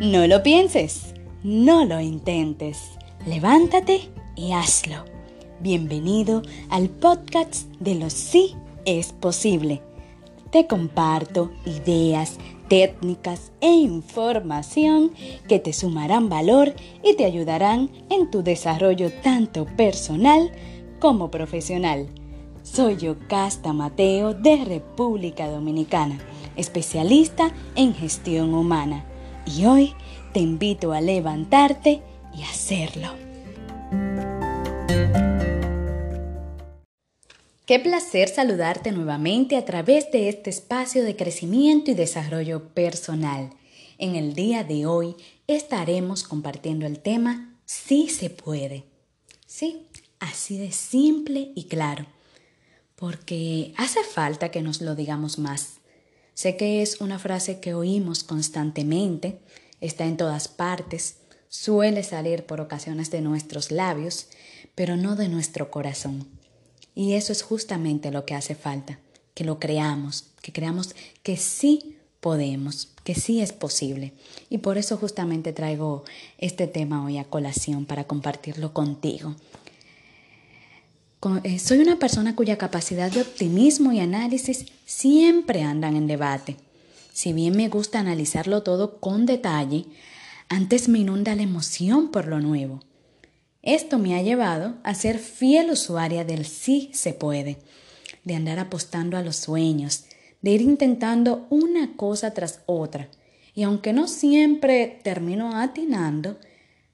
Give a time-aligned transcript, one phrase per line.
[0.00, 2.92] No lo pienses, no lo intentes.
[3.26, 5.04] Levántate y hazlo.
[5.58, 8.54] Bienvenido al podcast de los sí
[8.84, 9.82] es posible.
[10.52, 12.38] Te comparto ideas,
[12.68, 15.10] técnicas e información
[15.48, 20.52] que te sumarán valor y te ayudarán en tu desarrollo tanto personal
[21.00, 22.08] como profesional.
[22.62, 26.20] Soy Yocasta Mateo de República Dominicana,
[26.54, 29.04] especialista en gestión humana,
[29.48, 29.94] y hoy
[30.32, 32.02] te invito a levantarte
[32.36, 33.08] y hacerlo.
[37.66, 43.50] Qué placer saludarte nuevamente a través de este espacio de crecimiento y desarrollo personal.
[43.98, 45.16] En el día de hoy
[45.46, 48.84] estaremos compartiendo el tema Sí se puede.
[49.44, 49.86] Sí,
[50.20, 52.06] así de simple y claro.
[52.96, 55.77] Porque hace falta que nos lo digamos más.
[56.38, 59.40] Sé que es una frase que oímos constantemente,
[59.80, 61.16] está en todas partes,
[61.48, 64.28] suele salir por ocasiones de nuestros labios,
[64.76, 66.28] pero no de nuestro corazón.
[66.94, 69.00] Y eso es justamente lo que hace falta,
[69.34, 70.94] que lo creamos, que creamos
[71.24, 74.12] que sí podemos, que sí es posible.
[74.48, 76.04] Y por eso justamente traigo
[76.38, 79.34] este tema hoy a colación para compartirlo contigo.
[81.42, 86.56] Eh, soy una persona cuya capacidad de optimismo y análisis siempre andan en debate.
[87.12, 89.86] Si bien me gusta analizarlo todo con detalle,
[90.48, 92.80] antes me inunda la emoción por lo nuevo.
[93.62, 97.58] Esto me ha llevado a ser fiel usuaria del sí se puede,
[98.22, 100.04] de andar apostando a los sueños,
[100.40, 103.08] de ir intentando una cosa tras otra.
[103.54, 106.38] Y aunque no siempre termino atinando,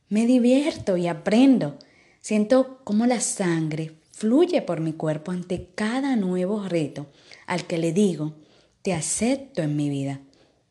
[0.08, 1.78] me divierto y aprendo.
[2.22, 3.92] Siento como la sangre
[4.24, 7.06] fluye por mi cuerpo ante cada nuevo reto
[7.46, 8.32] al que le digo,
[8.80, 10.22] te acepto en mi vida,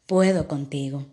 [0.07, 1.05] puedo contigo.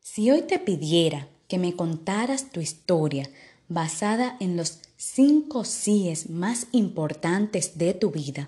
[0.00, 3.30] Si hoy te pidiera que me contaras tu historia
[3.68, 8.46] basada en los cinco síes más importantes de tu vida,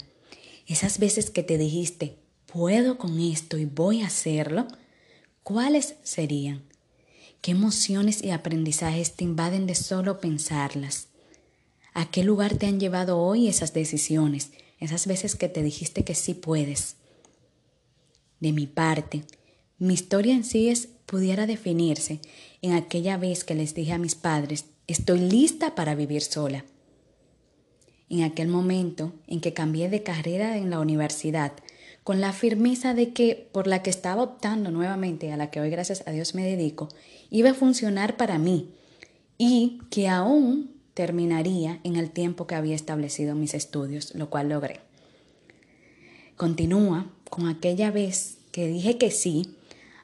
[0.67, 2.17] esas veces que te dijiste,
[2.53, 4.67] puedo con esto y voy a hacerlo,
[5.45, 6.65] ¿cuáles serían?
[7.43, 11.08] ¿Qué emociones y aprendizajes te invaden de solo pensarlas?
[11.95, 16.15] ¿A qué lugar te han llevado hoy esas decisiones, esas veces que te dijiste que
[16.15, 16.97] sí puedes?
[18.41, 19.25] De mi parte,
[19.79, 22.21] mi historia en sí es, pudiera definirse
[22.63, 26.65] en aquella vez que les dije a mis padres Estoy lista para vivir sola.
[28.09, 31.53] En aquel momento en que cambié de carrera en la universidad,
[32.05, 35.69] con la firmeza de que por la que estaba optando nuevamente, a la que hoy
[35.69, 36.89] gracias a Dios me dedico,
[37.29, 38.71] iba a funcionar para mí
[39.37, 44.81] y que aún terminaría en el tiempo que había establecido mis estudios, lo cual logré.
[46.37, 49.55] Continúa con aquella vez que dije que sí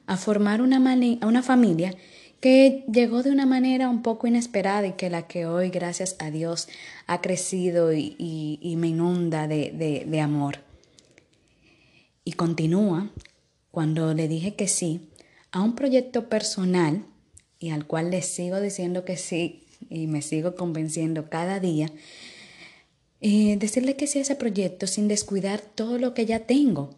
[0.06, 1.96] a formar una, familia
[2.38, 6.30] que llegó de una manera un poco inesperada y que la que hoy, gracias a
[6.30, 6.68] Dios,
[7.08, 10.58] ha crecido y, me inunda de amor.
[12.24, 13.10] Y continúa
[13.72, 15.10] cuando le dije que sí
[15.50, 17.04] a un proyecto personal
[17.58, 19.63] y al cual le sigo diciendo que sí
[19.94, 21.90] y me sigo convenciendo cada día,
[23.20, 26.90] eh, decirle que sí a ese proyecto sin descuidar todo lo que ya tengo.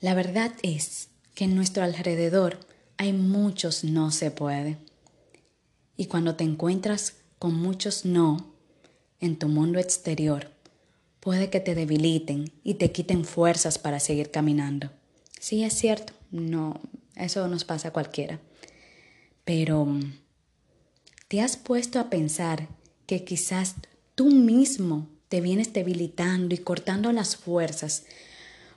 [0.00, 2.60] La verdad es que en nuestro alrededor
[2.96, 4.78] hay muchos no se puede.
[5.96, 8.54] Y cuando te encuentras con muchos no
[9.20, 10.50] en tu mundo exterior,
[11.20, 14.90] puede que te debiliten y te quiten fuerzas para seguir caminando.
[15.40, 16.80] Sí, es cierto, no,
[17.16, 18.40] eso nos pasa a cualquiera.
[19.44, 19.86] Pero
[21.28, 22.68] ¿te has puesto a pensar
[23.06, 23.74] que quizás
[24.14, 28.04] tú mismo te vienes debilitando y cortando las fuerzas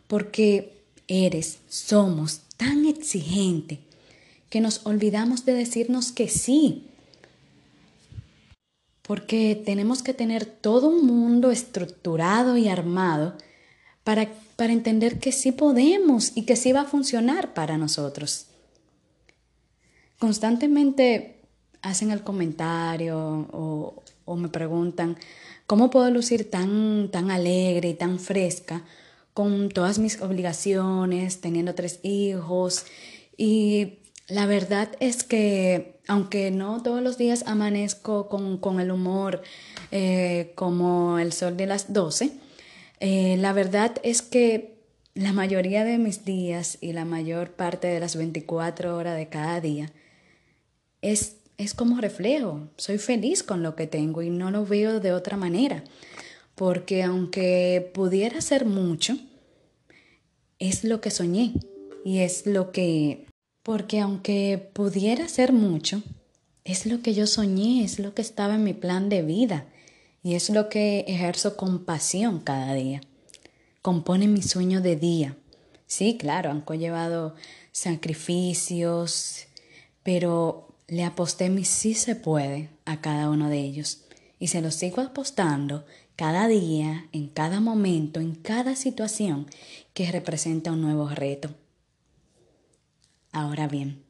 [0.08, 0.74] porque
[1.08, 3.80] eres, somos tan exigente
[4.50, 6.85] que nos olvidamos de decirnos que sí.
[9.02, 13.38] Porque tenemos que tener todo un mundo estructurado y armado
[14.03, 18.47] para, para entender que sí podemos y que sí va a funcionar para nosotros.
[20.20, 21.36] Constantemente
[21.89, 25.17] hacen el comentario o, me preguntan,
[25.66, 28.84] ¿cómo puedo lucir tan, tan alegre y tan fresca
[29.34, 32.85] con todas mis obligaciones, teniendo tres hijos
[33.37, 39.41] y la verdad es que, aunque no todos los días amanezco con, el humor
[39.91, 42.31] eh, como el sol de las 12,
[42.99, 44.78] eh, la verdad es que
[45.13, 49.61] la mayoría de mis días y la mayor parte de las 24 horas de cada
[49.61, 49.91] día
[51.01, 52.70] es, es como reflejo.
[52.78, 55.84] Soy feliz con lo que tengo y no lo veo de otra manera.
[56.56, 59.18] Porque aunque pudiera ser mucho,
[60.59, 61.54] es lo que soñé
[62.04, 63.26] y es lo que
[63.64, 66.02] Porque aunque pudiera ser mucho,
[66.64, 69.68] es lo que yo soñé, es lo que estaba en mi plan de vida
[70.24, 73.02] y es lo que ejerzo con pasión cada día.
[73.82, 75.38] Compone mi sueño de día.
[75.86, 77.36] Sí, claro, han llevado
[77.72, 79.48] sacrificios,
[80.04, 84.03] pero le aposté mi sí se puede a cada uno de ellos
[84.39, 85.85] y se los sigo apostando
[86.16, 89.47] cada día, en cada momento, en cada situación
[89.93, 91.53] que representa un nuevo reto.
[93.31, 94.03] Ahora bien,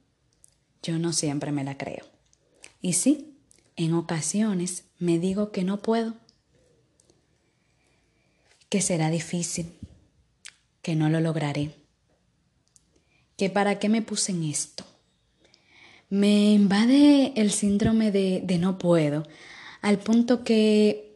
[0.84, 2.06] yo no siempre me la creo.
[2.82, 3.38] Y sí,
[3.76, 6.16] en ocasiones me digo que no puedo,
[8.70, 9.74] que será difícil,
[10.82, 11.76] que no lo lograré,
[13.36, 14.86] que para qué me puse en esto.
[16.10, 19.24] Me invade el síndrome de, de no puedo,
[19.82, 21.16] al punto que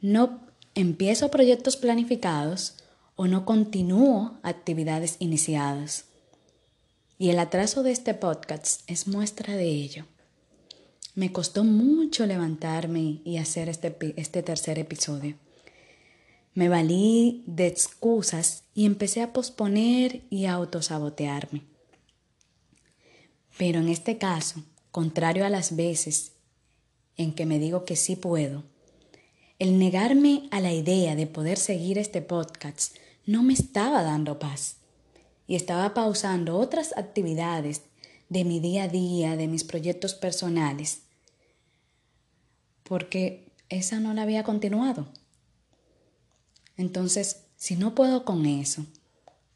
[0.00, 0.40] no
[0.74, 2.76] empiezo proyectos planificados
[3.16, 6.04] o no continúo actividades iniciadas.
[7.18, 10.06] Y el atraso de este podcast es muestra de ello.
[11.16, 15.34] Me costó mucho levantarme y hacer este, este tercer episodio.
[16.54, 21.64] Me valí de excusas y empecé a posponer y a autosabotearme.
[23.58, 24.62] Pero en este caso,
[24.92, 26.32] contrario a las veces
[27.16, 28.62] en que me digo que sí puedo,
[29.58, 32.96] el negarme a la idea de poder seguir este podcast
[33.26, 34.76] no me estaba dando paz
[35.48, 37.82] y estaba pausando otras actividades
[38.28, 41.00] de mi día a día, de mis proyectos personales,
[42.84, 45.08] porque esa no la había continuado.
[46.76, 48.86] Entonces, si no puedo con eso,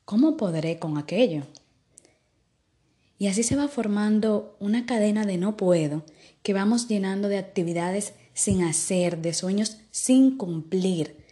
[0.04, 1.44] ¿cómo podré con aquello?
[3.22, 6.04] Y así se va formando una cadena de no puedo
[6.42, 11.24] que vamos llenando de actividades sin hacer, de sueños sin cumplir,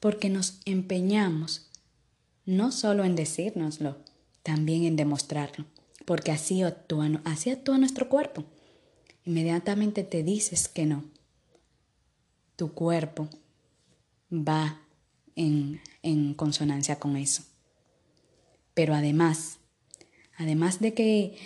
[0.00, 1.68] porque nos empeñamos
[2.46, 3.98] no solo en decírnoslo,
[4.42, 5.66] también en demostrarlo,
[6.06, 8.46] porque así actúa, así actúa nuestro cuerpo.
[9.26, 11.04] Inmediatamente te dices que no.
[12.56, 13.28] Tu cuerpo
[14.32, 14.80] va
[15.36, 17.42] en, en consonancia con eso.
[18.72, 19.57] Pero además,
[20.38, 21.36] además de que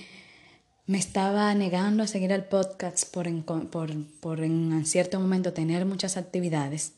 [0.86, 3.28] me estaba negando a seguir el podcast por
[3.70, 3.90] por,
[4.20, 6.92] por en cierto momento tener muchas actividades,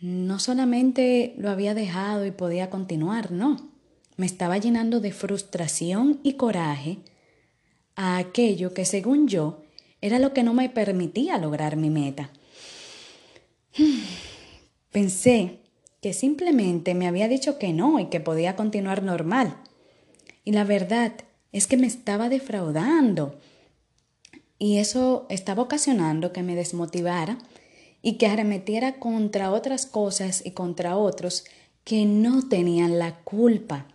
[0.00, 3.70] no solamente lo había dejado y podía continuar, no.
[4.16, 6.98] Me estaba llenando de frustración y coraje
[7.94, 9.62] a aquello que según yo
[10.00, 12.30] era lo que no me permitía lograr mi meta.
[14.92, 15.60] Pensé
[16.02, 19.56] que simplemente me había dicho que no y que podía continuar normal.
[20.44, 21.12] Y la verdad
[21.52, 23.38] es que me estaba defraudando.
[24.58, 27.38] Y eso estaba ocasionando que me desmotivara
[28.00, 31.44] y que arremetiera contra otras cosas y contra otros
[31.84, 33.86] que no tenían la culpa,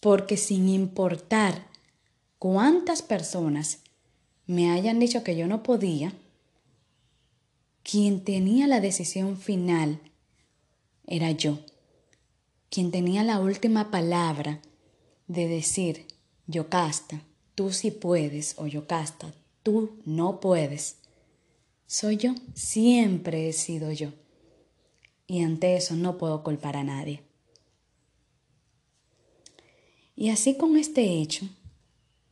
[0.00, 1.66] porque sin importar
[2.38, 3.80] cuántas personas
[4.46, 6.12] me hayan dicho que yo no podía,
[7.82, 9.98] quien tenía la decisión final
[11.06, 11.58] era yo,
[12.70, 14.60] quien tenía la última palabra
[15.32, 16.06] de decir,
[16.46, 17.22] Yocasta,
[17.54, 20.98] tú sí puedes, o Yocasta, tú no puedes.
[21.86, 24.12] Soy yo, siempre he sido yo.
[25.26, 27.22] Y ante eso no puedo culpar a nadie.
[30.14, 31.48] Y así con este hecho,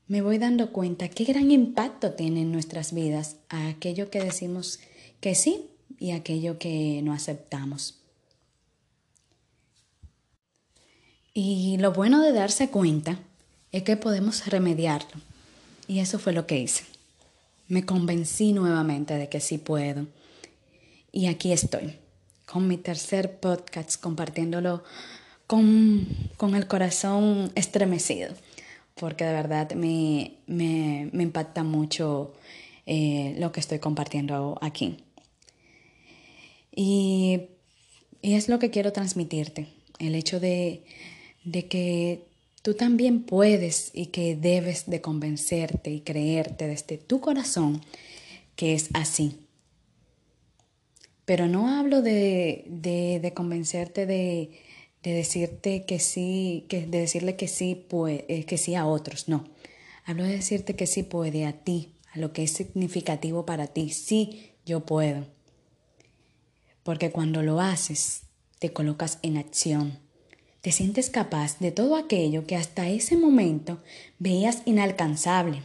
[0.07, 4.81] me voy dando cuenta qué gran impacto tiene en nuestras vidas aquello que decimos
[5.21, 8.00] que sí y aquello que no aceptamos.
[11.35, 13.19] Y lo bueno de darse cuenta
[13.73, 15.21] es que podemos remediarlo.
[15.87, 16.85] Y eso fue lo que hice
[17.71, 20.09] me convencí nuevamente de que sí puedo.
[21.13, 21.95] Y aquí estoy,
[22.45, 24.83] con mi tercer podcast, compartiéndolo
[25.47, 26.07] con,
[26.55, 28.35] el corazón estremecido,
[28.97, 32.35] porque de verdad me, me, impacta mucho
[32.87, 34.97] eh, lo que estoy compartiendo aquí.
[36.75, 37.43] Y,
[38.21, 39.69] y, es lo que quiero transmitirte,
[40.01, 40.83] el hecho de,
[41.45, 42.25] de que
[42.63, 47.83] tú también puedes y que debes de convencerte y creerte desde tu corazón
[48.57, 49.39] que es así.
[51.25, 54.51] Pero no hablo de, de, convencerte de,
[55.03, 59.49] de, decirte que sí, que, de decirle que sí, eh, que sí a otros, no.
[60.05, 63.91] Hablo de decirte que sí puede a ti, a lo que es significativo para ti.
[63.91, 65.25] Sí, yo puedo.
[66.83, 68.23] Porque cuando lo haces,
[68.59, 70.10] te colocas en acción
[70.61, 73.83] te sientes capaz de todo aquello que hasta ese momento
[74.19, 75.63] veías inalcanzable.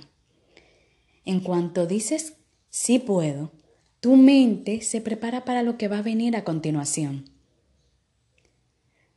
[1.26, 2.34] En cuanto dices
[2.70, 3.52] sí puedo,
[4.00, 7.30] tu mente se prepara para lo que va a venir a continuación.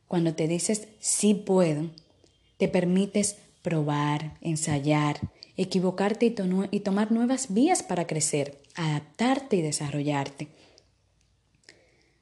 [0.07, 1.91] Cuando te dices sí puedo,
[2.57, 5.19] te permites probar, ensayar,
[5.55, 6.35] equivocarte y,
[6.71, 10.47] y tomar nuevas vías para crecer, adaptarte y desarrollarte.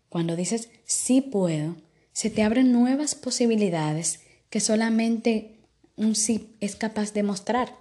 [0.10, 1.76] Cuando dices sí puedo,
[2.18, 5.52] se te abren nuevas posibilidades que solamente
[5.98, 7.76] un sí es capaz de mostrar.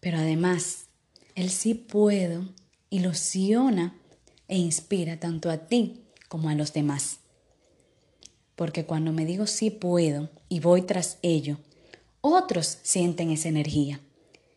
[0.00, 0.86] Pero además,
[1.34, 2.48] el sí puedo
[2.88, 3.94] ilusiona
[4.48, 7.18] e inspira tanto a ti como a los demás.
[8.56, 11.58] Porque cuando me digo sí puedo y voy tras ello,
[12.22, 14.00] otros sienten esa energía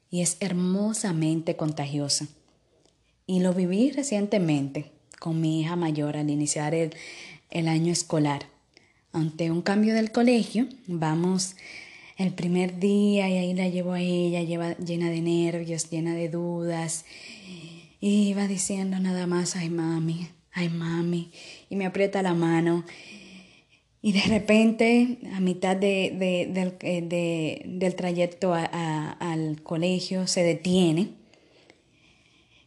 [0.10, 2.30] y es hermosamente contagiosa.
[3.28, 6.96] Y lo viví recientemente con mi hija mayor al iniciar el,
[7.50, 8.48] el año escolar.
[9.12, 11.56] Ante un cambio del colegio, vamos
[12.18, 16.30] el primer día y ahí la llevo a ella lleva, llena de nervios, llena de
[16.30, 17.06] dudas.
[18.00, 21.32] Y iba diciendo nada más, ay mami, ay mami,
[21.70, 22.86] y me aprieta la mano.
[24.02, 31.10] Y de repente, a mitad de, del, eh, del, trayecto al colegio, se detiene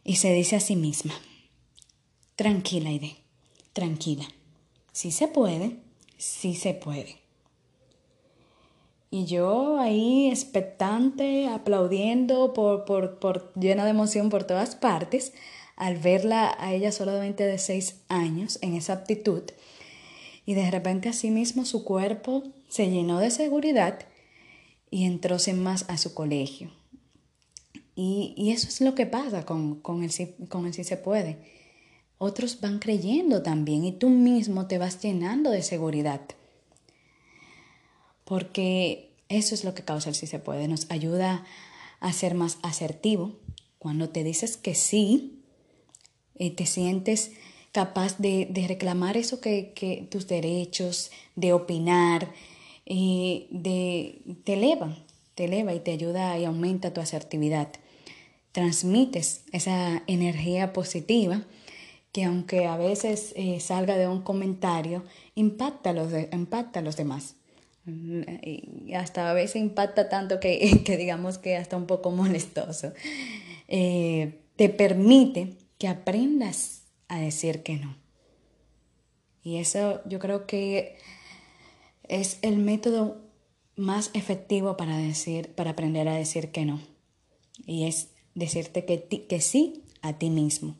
[0.03, 1.13] y se dice a sí misma,
[2.35, 3.15] tranquila, Ide,
[3.71, 4.27] tranquila,
[4.99, 5.77] si se puede,
[6.17, 7.19] sí se puede.
[9.09, 15.31] Y yo ahí expectante, aplaudiendo por, por, por, llena de emoción por todas partes,
[15.77, 19.43] al verla a ella solamente de seis años en esa actitud.
[20.45, 23.99] Y de repente así mismo su cuerpo se llenó de seguridad
[24.91, 26.71] y entró sin más a su colegio.
[27.95, 30.11] Y, y eso es lo que pasa con, con, el,
[30.49, 31.58] con el sí se puede.
[32.19, 36.21] Otros van creyendo también y tú mismo te vas llenando de seguridad
[38.29, 41.43] porque eso es lo que causa el sí se puede, nos ayuda
[41.99, 43.33] a ser más asertivo.
[43.79, 45.41] Cuando te dices que sí,
[46.35, 47.31] eh, te sientes
[47.71, 52.31] capaz de, reclamar eso que, tus derechos, de opinar,
[52.85, 54.95] eh, de, te eleva,
[55.33, 57.69] te eleva y te ayuda y aumenta tu asertividad.
[58.51, 61.43] Transmites esa energía positiva
[62.11, 65.03] que aunque a veces eh, salga de un comentario,
[65.35, 67.35] impacta los, impacta a los demás.
[67.85, 72.93] Y hasta a veces impacta tanto que, que digamos que hasta un poco molestoso.
[73.67, 77.95] Eh, te permite que aprendas a decir que no.
[79.43, 80.97] Y eso yo creo que
[82.07, 83.21] es el método
[83.75, 86.81] más efectivo para decir, para aprender a decir que no.
[87.65, 90.75] Y es decirte que, que sí a ti mismo.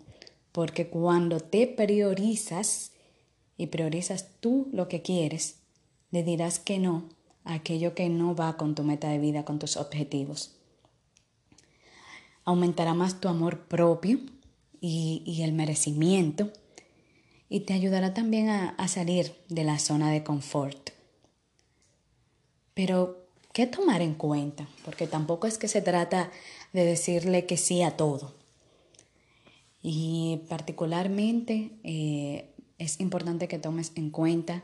[0.60, 2.92] Porque cuando te priorizas
[3.56, 5.60] y priorizas tú lo que quieres,
[6.12, 7.06] le dirás que no
[7.46, 10.58] a aquello que no va con tu meta de vida, con tus objetivos.
[12.44, 14.20] Aumentará más tu amor propio
[14.82, 16.52] y, el merecimiento
[17.48, 20.90] y te ayudará también a, a salir de la zona de confort.
[22.74, 24.68] Pero, ¿qué tomar en cuenta?
[24.84, 26.32] Porque tampoco es que se trata
[26.74, 28.39] de decirle que sí a todo.
[29.82, 34.64] Y particularmente eh, es importante que tomes en cuenta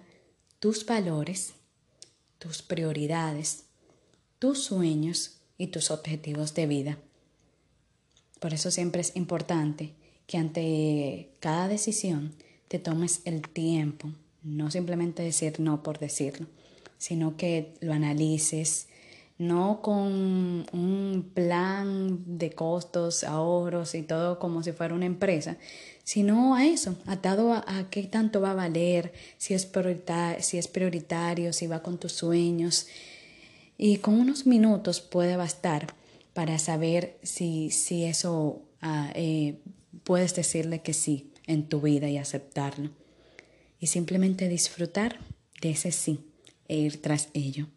[0.60, 1.53] tus valores,
[2.39, 3.65] tus prioridades,
[4.39, 6.98] tus sueños y tus objetivos de vida.
[8.39, 9.93] Por eso siempre es importante
[10.27, 12.36] que ante cada decisión
[12.67, 14.10] te tomes el tiempo,
[14.43, 16.48] no simplemente decir no por decirlo,
[16.98, 18.88] sino que lo analices,
[19.37, 25.57] no con un plan de costos, ahorros y todo como si fuera una empresa,
[26.03, 30.67] sino a eso, atado a, qué tanto va a valer, si es, prioritario, si es
[30.67, 32.87] prioritario, si va con tus sueños.
[33.77, 35.93] Y con unos minutos puede bastar
[36.33, 38.61] para saber si, si eso
[39.15, 39.59] eh,
[40.03, 42.91] puedes decirle que sí en tu vida y aceptarlo.
[43.79, 45.19] Y simplemente disfrutar
[45.61, 46.19] de ese sí
[46.67, 47.67] e ir tras ello.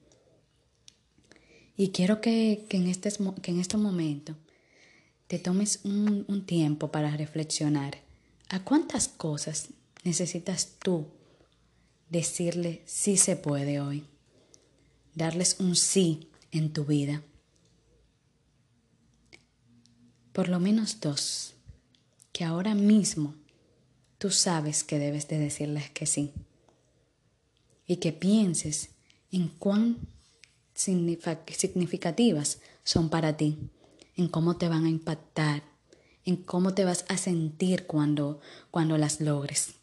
[1.80, 3.08] Y quiero que, en, este,
[3.40, 4.34] que en este momento
[5.28, 7.98] te tomes un, un tiempo para reflexionar.
[8.48, 9.68] ¿A cuántas cosas
[10.02, 11.06] necesitas tú
[12.10, 14.02] decirle sí se puede hoy?
[15.14, 17.22] Darles un sí en tu vida.
[20.32, 21.54] Por lo menos dos,
[22.32, 23.36] que ahora mismo
[24.18, 26.32] tú sabes que debes de decirles que sí.
[27.86, 28.90] Y que pienses
[29.30, 29.98] en cuán
[30.78, 33.58] significativas son para ti,
[34.16, 35.64] en cómo te van a impactar,
[36.24, 39.74] en cómo te vas a sentir cuando, cuando las logres.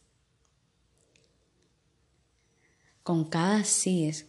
[3.04, 4.26] Con cada sí es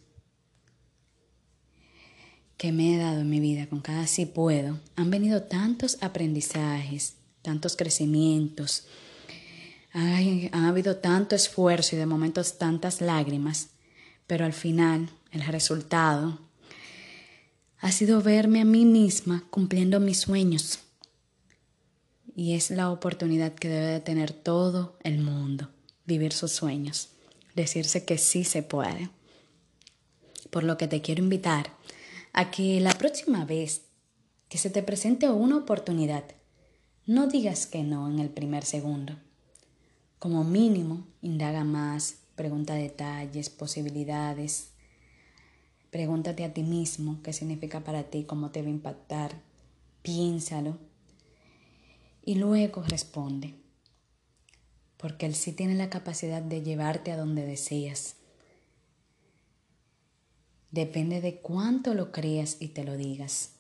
[2.57, 7.15] que me he dado en mi vida, con cada sí puedo, han venido tantos aprendizajes,
[7.43, 8.87] tantos crecimientos,
[9.93, 13.69] han habido tanto esfuerzo y de momentos tantas lágrimas,
[14.27, 16.46] pero al final el resultado
[17.87, 20.81] ha sido verme a mí misma cumpliendo mis sueños.
[22.35, 25.71] Y es la oportunidad que debe de tener todo el mundo,
[26.05, 27.11] vivir sus sueños,
[27.55, 29.09] decirse que sí se puede.
[30.51, 31.77] Por lo que te quiero invitar
[32.33, 33.83] a que la próxima vez
[34.49, 36.25] que se te presente una oportunidad,
[37.07, 39.15] no digas que no en el primer segundo.
[40.19, 44.71] Como mínimo, indaga más, pregunta detalles, posibilidades.
[45.97, 49.41] Pregúntate a ti mismo qué significa para ti, cómo te va a impactar.
[50.03, 50.77] Piénsalo.
[52.23, 53.55] Y luego responde.
[54.99, 58.17] Porque él sí tiene la capacidad de llevarte a donde deseas.
[60.71, 63.57] Depende de cuánto lo creas y te lo digas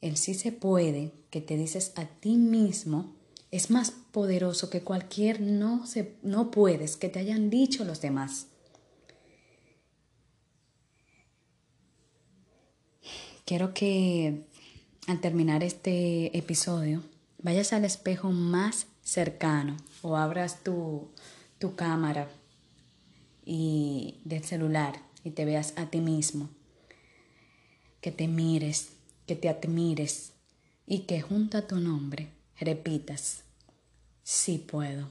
[0.00, 3.14] el sí se puede que te dices a ti mismo
[3.50, 8.46] es más poderoso que cualquier no, se, no puedes que te hayan dicho los demás.
[13.50, 14.44] Quiero que
[15.08, 17.02] al terminar este episodio
[17.38, 21.10] vayas al espejo más cercano o abras tu,
[21.58, 22.30] tu cámara
[23.44, 26.48] y del celular y te veas a ti mismo,
[28.00, 28.90] que te mires
[29.26, 30.32] que te admires
[30.86, 33.42] y que junto a tu nombre repitas,
[34.22, 35.08] sí puedo.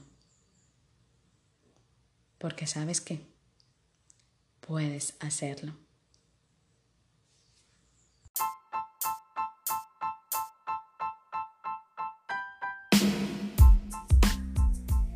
[2.38, 3.20] Porque sabes que
[4.62, 5.74] puedes hacerlo.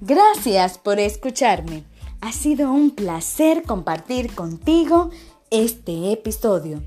[0.07, 1.83] Gracias por escucharme.
[2.21, 5.09] Ha sido un placer compartir contigo
[5.51, 6.83] este episodio.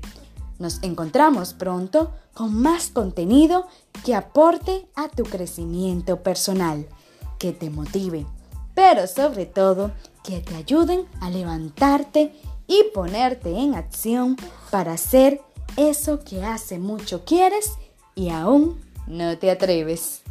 [0.60, 3.66] Nos encontramos pronto con más contenido
[4.04, 6.86] que aporte a tu crecimiento personal,
[7.40, 8.24] que te motive,
[8.76, 9.90] pero sobre todo
[10.22, 12.32] que te ayuden a levantarte
[12.68, 14.36] y ponerte en acción
[14.70, 15.40] para hacer
[15.76, 17.72] eso que hace mucho quieres
[18.14, 20.22] y aún no te atreves.